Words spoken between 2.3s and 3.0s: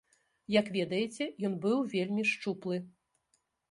шчуплы.